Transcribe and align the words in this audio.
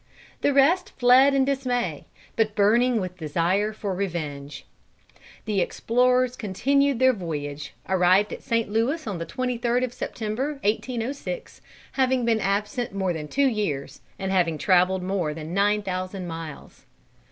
The 0.41 0.51
rest 0.51 0.93
fled 0.97 1.35
in 1.35 1.45
dismay, 1.45 2.07
but 2.35 2.55
burning 2.55 2.99
with 2.99 3.17
the 3.17 3.25
desire 3.27 3.71
for 3.71 3.93
revenge. 3.93 4.65
The 5.45 5.61
explorers 5.61 6.35
continuing 6.35 6.97
their 6.97 7.13
voyage 7.13 7.75
arrived 7.87 8.33
at 8.33 8.41
Saint 8.41 8.71
Louis 8.71 9.05
on 9.05 9.19
the 9.19 9.27
23rd 9.27 9.83
of 9.83 9.93
September, 9.93 10.53
1806, 10.63 11.61
having 11.91 12.25
been 12.25 12.39
absent 12.41 12.95
more 12.95 13.13
than 13.13 13.27
two 13.27 13.45
years, 13.45 14.01
and 14.17 14.31
having 14.31 14.57
traveled 14.57 15.03
more 15.03 15.35
than 15.35 15.53
nine 15.53 15.83
thousand 15.83 16.25
miles. 16.25 16.87